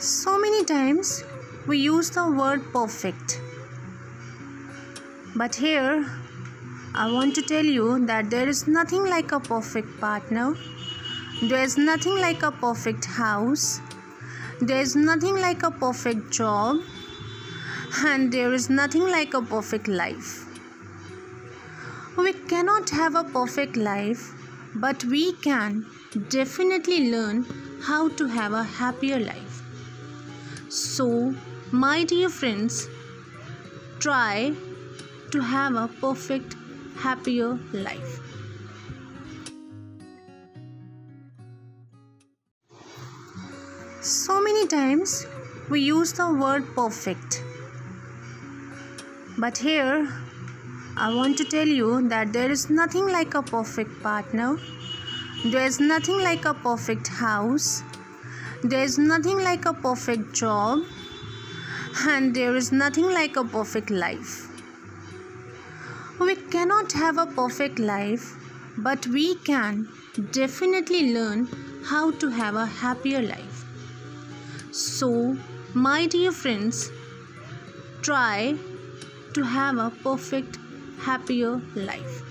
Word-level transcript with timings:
So 0.00 0.38
many 0.38 0.64
times 0.64 1.24
we 1.66 1.76
use 1.76 2.08
the 2.08 2.26
word 2.26 2.62
perfect. 2.72 3.38
But 5.36 5.54
here 5.54 6.06
I 6.94 7.12
want 7.12 7.34
to 7.34 7.42
tell 7.42 7.66
you 7.66 8.06
that 8.06 8.30
there 8.30 8.48
is 8.48 8.66
nothing 8.66 9.04
like 9.04 9.30
a 9.30 9.40
perfect 9.40 10.00
partner. 10.00 10.56
There 11.42 11.62
is 11.62 11.76
nothing 11.76 12.16
like 12.16 12.42
a 12.42 12.50
perfect 12.50 13.04
house. 13.04 13.82
There 14.62 14.80
is 14.80 14.96
nothing 14.96 15.36
like 15.36 15.62
a 15.62 15.70
perfect 15.70 16.30
job. 16.30 16.78
And 18.02 18.32
there 18.32 18.54
is 18.54 18.70
nothing 18.70 19.06
like 19.06 19.34
a 19.34 19.42
perfect 19.42 19.86
life. 19.86 20.46
We 22.16 22.32
cannot 22.32 22.88
have 22.88 23.14
a 23.16 23.24
perfect 23.24 23.76
life, 23.76 24.32
but 24.74 25.04
we 25.04 25.34
can 25.34 25.84
definitely 26.30 27.10
learn 27.10 27.44
how 27.82 28.08
to 28.08 28.28
have 28.28 28.54
a 28.54 28.62
happier 28.62 29.18
life. 29.18 29.59
So, 30.70 31.34
my 31.72 32.04
dear 32.04 32.28
friends, 32.28 32.88
try 33.98 34.54
to 35.32 35.40
have 35.40 35.74
a 35.74 35.88
perfect, 35.88 36.54
happier 36.96 37.58
life. 37.72 38.20
So 44.00 44.40
many 44.40 44.68
times 44.68 45.26
we 45.68 45.80
use 45.80 46.12
the 46.12 46.32
word 46.32 46.64
perfect. 46.76 47.42
But 49.38 49.58
here 49.58 50.08
I 50.96 51.12
want 51.12 51.36
to 51.38 51.44
tell 51.44 51.66
you 51.66 52.08
that 52.10 52.32
there 52.32 52.48
is 52.48 52.70
nothing 52.70 53.08
like 53.08 53.34
a 53.34 53.42
perfect 53.42 54.00
partner. 54.04 54.56
There 55.44 55.66
is 55.66 55.80
nothing 55.80 56.20
like 56.20 56.44
a 56.44 56.54
perfect 56.54 57.08
house. 57.08 57.82
There 58.62 58.82
is 58.82 58.98
nothing 58.98 59.38
like 59.38 59.64
a 59.64 59.72
perfect 59.72 60.34
job. 60.34 60.80
And 62.06 62.34
there 62.34 62.54
is 62.56 62.72
nothing 62.72 63.04
like 63.04 63.36
a 63.36 63.44
perfect 63.44 63.90
life. 63.90 64.48
We 66.18 66.36
cannot 66.36 66.92
have 66.92 67.16
a 67.16 67.26
perfect 67.26 67.78
life, 67.78 68.36
but 68.76 69.06
we 69.06 69.34
can 69.36 69.88
definitely 70.30 71.14
learn 71.14 71.48
how 71.84 72.10
to 72.12 72.28
have 72.28 72.54
a 72.54 72.66
happier 72.66 73.22
life. 73.22 73.64
So, 74.70 75.36
my 75.72 76.06
dear 76.06 76.30
friends, 76.30 76.90
try 78.02 78.56
to 79.32 79.42
have 79.42 79.78
a 79.78 79.90
perfect, 80.02 80.58
happier 80.98 81.62
life. 81.74 82.22